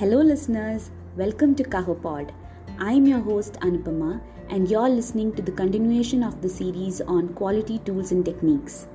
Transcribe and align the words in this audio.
Hello, 0.00 0.18
listeners. 0.22 0.90
Welcome 1.14 1.54
to 1.56 1.62
Kahopod. 1.62 2.30
I'm 2.78 3.06
your 3.06 3.18
host 3.20 3.56
Anupama, 3.60 4.18
and 4.48 4.66
you're 4.70 4.88
listening 4.88 5.34
to 5.34 5.42
the 5.42 5.52
continuation 5.52 6.22
of 6.22 6.40
the 6.40 6.48
series 6.48 7.02
on 7.02 7.28
quality 7.40 7.80
tools 7.80 8.10
and 8.10 8.24
techniques. 8.24 8.86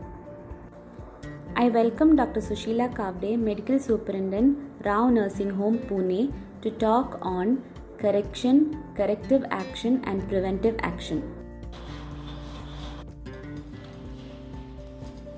I 1.56 1.70
welcome 1.70 2.16
Dr. 2.16 2.42
Sushila 2.42 2.88
Kavde, 2.96 3.38
Medical 3.38 3.78
Superintendent, 3.78 4.58
Rao 4.84 5.12
Nursing 5.12 5.52
Home, 5.52 5.78
Pune, 5.78 6.34
to 6.64 6.72
talk 6.72 7.20
on 7.22 7.62
correction, 8.00 8.82
corrective 8.96 9.46
action, 9.52 10.02
and 10.06 10.28
preventive 10.28 10.76
action. 10.80 11.22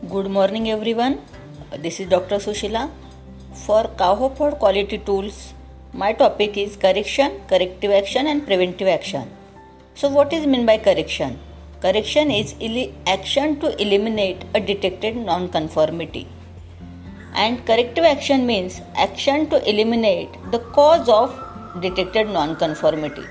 Good 0.07 0.31
morning, 0.31 0.71
everyone. 0.71 1.19
This 1.77 1.99
is 1.99 2.07
Dr. 2.07 2.37
Sushila. 2.37 2.89
For 3.65 3.83
Kahopod 3.99 4.59
Quality 4.59 4.99
Tools, 4.99 5.53
my 5.93 6.11
topic 6.13 6.57
is 6.57 6.75
correction, 6.75 7.41
corrective 7.47 7.91
action, 7.91 8.27
and 8.27 8.45
preventive 8.45 8.87
action. 8.87 9.29
So, 9.95 10.09
what 10.09 10.33
is 10.33 10.45
meant 10.45 10.65
by 10.65 10.77
correction? 10.77 11.39
Correction 11.81 12.29
is 12.29 12.55
action 13.05 13.59
to 13.61 13.81
eliminate 13.81 14.43
a 14.53 14.59
detected 14.59 15.15
non-conformity. 15.15 16.27
And 17.33 17.65
corrective 17.65 18.03
action 18.03 18.45
means 18.45 18.81
action 18.95 19.49
to 19.49 19.69
eliminate 19.69 20.29
the 20.51 20.59
cause 20.59 21.07
of 21.07 21.33
detected 21.81 22.29
non-conformity. 22.29 23.23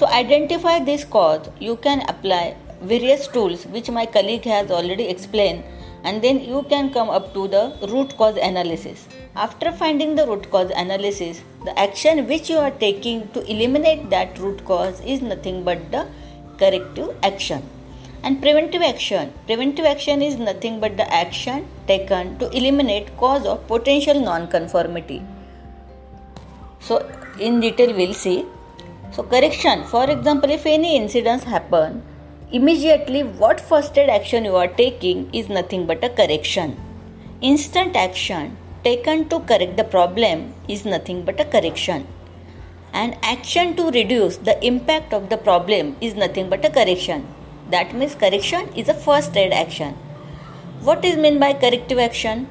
To 0.00 0.06
identify 0.08 0.80
this 0.80 1.04
cause, 1.04 1.48
you 1.58 1.76
can 1.76 2.02
apply 2.08 2.56
various 2.82 3.28
tools 3.28 3.64
which 3.66 3.90
my 3.90 4.04
colleague 4.06 4.44
has 4.44 4.70
already 4.70 5.08
explained 5.08 5.64
and 6.04 6.22
then 6.22 6.40
you 6.40 6.64
can 6.68 6.92
come 6.92 7.10
up 7.10 7.32
to 7.34 7.48
the 7.48 7.62
root 7.90 8.16
cause 8.16 8.36
analysis. 8.36 9.08
After 9.34 9.72
finding 9.72 10.14
the 10.14 10.26
root 10.26 10.50
cause 10.50 10.70
analysis, 10.70 11.42
the 11.64 11.78
action 11.78 12.26
which 12.28 12.50
you 12.50 12.58
are 12.58 12.70
taking 12.70 13.28
to 13.32 13.50
eliminate 13.50 14.10
that 14.10 14.38
root 14.38 14.64
cause 14.64 15.00
is 15.00 15.22
nothing 15.22 15.64
but 15.64 15.90
the 15.90 16.06
corrective 16.58 17.16
action. 17.22 17.62
And 18.22 18.40
preventive 18.40 18.82
action. 18.82 19.32
Preventive 19.46 19.84
action 19.84 20.22
is 20.22 20.36
nothing 20.36 20.80
but 20.80 20.96
the 20.96 21.12
action 21.12 21.66
taken 21.86 22.38
to 22.38 22.48
eliminate 22.56 23.16
cause 23.16 23.44
of 23.46 23.66
potential 23.66 24.20
non-conformity. 24.20 25.22
So 26.80 27.06
in 27.38 27.60
detail 27.60 27.94
we'll 27.94 28.14
see. 28.14 28.46
So 29.12 29.22
correction. 29.22 29.84
For 29.84 30.10
example, 30.10 30.50
if 30.50 30.66
any 30.66 30.96
incidents 30.96 31.44
happen, 31.44 32.02
Immediately, 32.56 33.24
what 33.24 33.60
first 33.60 33.98
aid 33.98 34.08
action 34.08 34.44
you 34.44 34.54
are 34.54 34.68
taking 34.68 35.28
is 35.34 35.48
nothing 35.48 35.86
but 35.86 36.04
a 36.04 36.08
correction. 36.08 36.76
Instant 37.40 37.96
action 37.96 38.56
taken 38.84 39.28
to 39.30 39.40
correct 39.40 39.76
the 39.76 39.82
problem 39.82 40.54
is 40.68 40.84
nothing 40.84 41.24
but 41.24 41.40
a 41.40 41.46
correction. 41.46 42.06
And 42.92 43.16
action 43.24 43.74
to 43.74 43.90
reduce 43.90 44.36
the 44.36 44.64
impact 44.64 45.12
of 45.12 45.30
the 45.30 45.36
problem 45.36 45.96
is 46.00 46.14
nothing 46.14 46.48
but 46.48 46.64
a 46.64 46.70
correction. 46.70 47.26
That 47.72 47.92
means 47.92 48.14
correction 48.14 48.68
is 48.76 48.88
a 48.88 48.94
first 48.94 49.36
aid 49.36 49.52
action. 49.52 49.94
What 50.80 51.04
is 51.04 51.16
meant 51.16 51.40
by 51.40 51.54
corrective 51.54 51.98
action? 51.98 52.46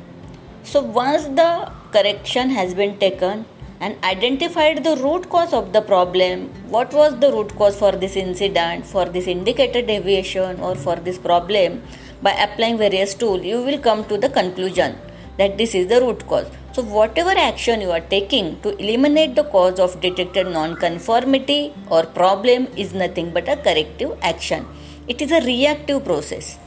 So 0.63 0.81
once 0.83 1.27
the 1.27 1.71
correction 1.93 2.49
has 2.49 2.73
been 2.73 2.99
taken, 2.99 3.45
and 3.79 3.95
identified 4.03 4.83
the 4.83 4.95
root 4.97 5.29
cause 5.29 5.53
of 5.53 5.73
the 5.73 5.81
problem. 5.81 6.49
What 6.69 6.93
was 6.93 7.19
the 7.19 7.31
root 7.31 7.55
cause 7.55 7.75
for 7.75 7.91
this 7.91 8.15
incident 8.15 8.85
for 8.85 9.05
this 9.05 9.27
indicated 9.27 9.87
deviation 9.87 10.59
or 10.59 10.75
for 10.75 10.95
this 10.95 11.17
problem? 11.17 11.81
By 12.21 12.31
applying 12.31 12.77
various 12.77 13.13
tools 13.13 13.43
you 13.43 13.61
will 13.61 13.79
come 13.79 14.05
to 14.05 14.17
the 14.17 14.29
conclusion 14.29 14.97
that 15.37 15.57
this 15.57 15.75
is 15.75 15.87
the 15.87 16.01
root 16.01 16.25
cause. 16.27 16.49
So 16.73 16.81
whatever 16.81 17.31
action 17.31 17.81
you 17.81 17.91
are 17.91 17.99
taking 17.99 18.59
to 18.61 18.75
eliminate 18.77 19.35
the 19.35 19.43
cause 19.43 19.79
of 19.79 19.99
detected 20.01 20.47
non-conformity 20.47 21.73
or 21.89 22.03
problem 22.03 22.67
is 22.75 22.93
nothing 22.93 23.31
but 23.31 23.47
a 23.47 23.57
corrective 23.57 24.17
action. 24.21 24.65
It 25.07 25.21
is 25.21 25.31
a 25.31 25.41
reactive 25.41 26.03
process. 26.03 26.57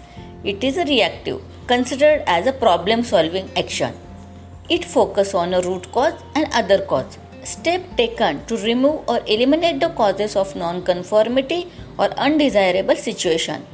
It 0.44 0.62
is 0.62 0.77
a 0.77 0.84
reactive 0.84 1.41
considered 1.67 2.23
as 2.27 2.47
a 2.47 2.53
problem 2.53 3.03
solving 3.03 3.50
action 3.56 3.94
it 4.69 4.84
focuses 4.84 5.34
on 5.34 5.54
a 5.54 5.60
root 5.60 5.91
cause 5.93 6.21
and 6.34 6.49
other 6.53 6.81
cause. 6.81 7.19
Step 7.44 7.82
taken 7.97 8.44
to 8.47 8.56
remove 8.56 9.09
or 9.09 9.21
eliminate 9.27 9.81
the 9.81 9.91
causes 9.91 10.34
of 10.34 10.56
non-conformity 10.56 11.71
or 11.99 12.06
undesirable 12.19 12.97
situation. 12.97 13.65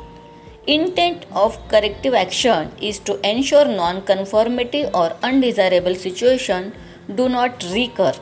Intent 0.66 1.24
of 1.32 1.56
corrective 1.68 2.14
action 2.14 2.70
is 2.80 2.98
to 3.00 3.18
ensure 3.28 3.64
non-conformity 3.64 4.84
or 4.92 5.16
undesirable 5.22 5.94
situation 5.94 6.72
do 7.14 7.28
not 7.28 7.64
recur. 7.72 8.12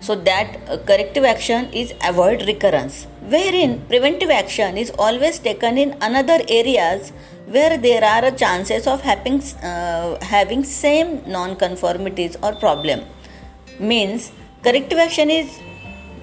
So 0.00 0.14
that 0.14 0.58
uh, 0.68 0.78
corrective 0.78 1.24
action 1.24 1.72
is 1.72 1.94
avoid 2.04 2.46
recurrence. 2.46 3.06
Wherein 3.28 3.86
preventive 3.86 4.30
action 4.30 4.76
is 4.76 4.90
always 4.98 5.38
taken 5.38 5.78
in 5.78 5.96
another 6.00 6.40
areas 6.48 7.12
where 7.46 7.78
there 7.78 8.02
are 8.02 8.30
chances 8.32 8.86
of 8.86 9.02
having 9.02 9.40
uh, 9.62 10.18
having 10.24 10.64
same 10.64 11.22
non-conformities 11.26 12.36
or 12.42 12.54
problem. 12.56 13.04
Means 13.78 14.32
corrective 14.64 14.98
action 14.98 15.30
is 15.30 15.60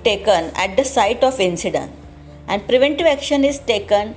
taken 0.04 0.52
at 0.56 0.76
the 0.76 0.84
site 0.84 1.24
of 1.24 1.40
incident 1.40 1.92
and 2.48 2.68
preventive 2.68 3.08
action 3.08 3.46
is 3.46 3.60
taken 3.60 4.16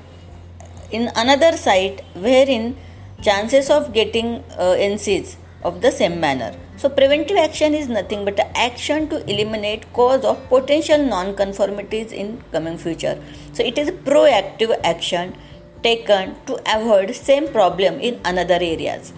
in 0.91 1.11
another 1.15 1.57
site 1.57 2.03
wherein 2.15 2.77
chances 3.23 3.71
of 3.71 3.93
getting 3.93 4.43
uh, 4.59 4.75
NCs 4.91 5.37
of 5.63 5.81
the 5.81 5.91
same 5.91 6.21
manner. 6.21 6.55
So 6.77 6.89
preventive 6.89 7.37
action 7.37 7.75
is 7.75 7.89
nothing 7.89 8.25
but 8.25 8.39
action 8.55 9.09
to 9.09 9.23
eliminate 9.31 9.93
cause 9.93 10.25
of 10.25 10.49
potential 10.49 10.99
non-conformities 10.99 12.13
in 12.13 12.43
coming 12.53 12.79
future. 12.79 13.19
So 13.53 13.63
it 13.63 13.79
is 13.79 13.91
proactive 13.91 14.79
action 14.83 15.37
taken 15.83 16.37
to 16.47 16.61
avoid 16.67 17.15
same 17.15 17.49
problem 17.49 18.01
in 18.01 18.21
another 18.25 18.59
areas 18.61 19.13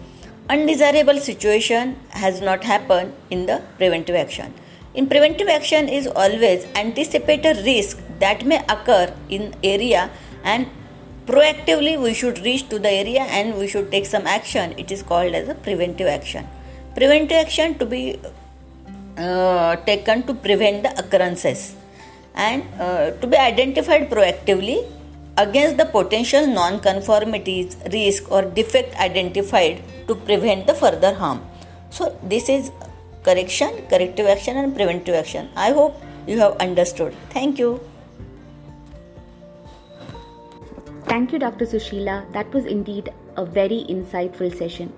undesirable 0.51 1.19
situation 1.19 1.97
has 2.11 2.41
not 2.43 2.65
happened 2.65 3.13
in 3.31 3.47
the 3.47 3.63
preventive 3.79 4.15
action 4.15 4.53
in 4.95 5.07
preventive 5.07 5.49
action 5.49 5.89
is 5.89 6.07
always 6.07 6.67
anticipate 6.77 7.47
a 7.47 7.55
risk 7.65 7.99
that 8.19 8.45
may 8.45 8.59
occur 8.69 9.13
in 9.29 9.55
area 9.63 10.11
and 10.45 10.69
proactively 11.27 12.01
we 12.01 12.13
should 12.15 12.39
reach 12.47 12.69
to 12.69 12.79
the 12.79 12.91
area 12.91 13.23
and 13.39 13.57
we 13.59 13.67
should 13.67 13.91
take 13.91 14.07
some 14.07 14.27
action 14.27 14.75
it 14.79 14.91
is 14.91 15.03
called 15.03 15.35
as 15.35 15.49
a 15.49 15.55
preventive 15.55 16.07
action 16.07 16.47
preventive 16.95 17.39
action 17.45 17.79
to 17.79 17.87
be 17.87 18.19
uh, 19.17 19.77
taken 19.77 20.23
to 20.25 20.35
prevent 20.35 20.83
the 20.83 20.93
occurrences 20.99 21.77
and 22.35 22.65
uh, 22.81 23.11
to 23.23 23.27
be 23.27 23.37
identified 23.37 24.11
proactively 24.11 24.85
against 25.37 25.77
the 25.77 25.85
potential 25.85 26.47
non-conformities, 26.47 27.77
risk 27.93 28.31
or 28.31 28.43
defect 28.43 28.95
identified 28.97 29.83
to 30.07 30.15
prevent 30.15 30.67
the 30.67 30.75
further 30.75 31.15
harm. 31.15 31.43
So 31.91 32.17
this 32.23 32.49
is 32.49 32.71
correction, 33.23 33.87
corrective 33.89 34.27
action 34.27 34.57
and 34.57 34.75
preventive 34.75 35.15
action. 35.15 35.49
I 35.57 35.73
hope 35.73 36.01
you 36.27 36.39
have 36.39 36.57
understood. 36.57 37.15
Thank 37.31 37.59
you. 37.59 37.81
Thank 41.15 41.33
you, 41.33 41.39
Dr. 41.39 41.65
Sushila. 41.65 42.33
That 42.33 42.53
was 42.53 42.65
indeed 42.65 43.13
a 43.37 43.45
very 43.47 43.87
insightful 43.89 44.53
session. 44.53 44.93